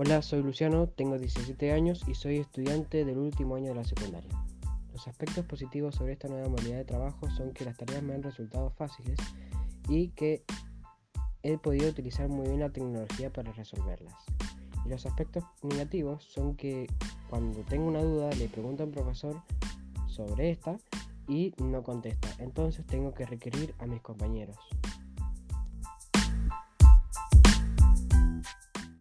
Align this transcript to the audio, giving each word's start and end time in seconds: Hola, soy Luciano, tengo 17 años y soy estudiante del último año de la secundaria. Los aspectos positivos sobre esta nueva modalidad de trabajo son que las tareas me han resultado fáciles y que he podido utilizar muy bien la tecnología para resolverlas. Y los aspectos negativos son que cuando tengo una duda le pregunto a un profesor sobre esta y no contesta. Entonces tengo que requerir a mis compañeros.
Hola, 0.00 0.22
soy 0.22 0.44
Luciano, 0.44 0.86
tengo 0.86 1.18
17 1.18 1.72
años 1.72 2.04
y 2.06 2.14
soy 2.14 2.36
estudiante 2.36 3.04
del 3.04 3.18
último 3.18 3.56
año 3.56 3.70
de 3.70 3.74
la 3.74 3.82
secundaria. 3.82 4.30
Los 4.92 5.08
aspectos 5.08 5.44
positivos 5.44 5.96
sobre 5.96 6.12
esta 6.12 6.28
nueva 6.28 6.48
modalidad 6.48 6.76
de 6.76 6.84
trabajo 6.84 7.28
son 7.30 7.52
que 7.52 7.64
las 7.64 7.76
tareas 7.76 8.04
me 8.04 8.14
han 8.14 8.22
resultado 8.22 8.70
fáciles 8.70 9.18
y 9.88 10.10
que 10.10 10.44
he 11.42 11.58
podido 11.58 11.90
utilizar 11.90 12.28
muy 12.28 12.46
bien 12.46 12.60
la 12.60 12.70
tecnología 12.70 13.32
para 13.32 13.50
resolverlas. 13.50 14.14
Y 14.86 14.88
los 14.88 15.04
aspectos 15.04 15.42
negativos 15.64 16.22
son 16.22 16.54
que 16.54 16.86
cuando 17.28 17.62
tengo 17.62 17.88
una 17.88 18.00
duda 18.00 18.30
le 18.36 18.48
pregunto 18.48 18.84
a 18.84 18.86
un 18.86 18.92
profesor 18.92 19.42
sobre 20.06 20.50
esta 20.50 20.78
y 21.26 21.54
no 21.58 21.82
contesta. 21.82 22.28
Entonces 22.38 22.86
tengo 22.86 23.14
que 23.14 23.26
requerir 23.26 23.74
a 23.80 23.86
mis 23.86 24.00
compañeros. 24.00 24.58